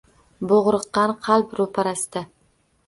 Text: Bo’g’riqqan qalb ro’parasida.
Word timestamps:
Bo’g’riqqan 0.51 1.13
qalb 1.29 1.55
ro’parasida. 1.61 2.27